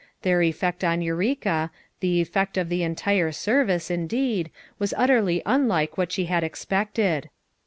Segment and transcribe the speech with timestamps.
[0.23, 1.69] Their effect on Eureka,
[1.99, 6.65] the effect of the entire serv ice indeed, was utterly unlike what she had ex
[6.65, 7.29] pected.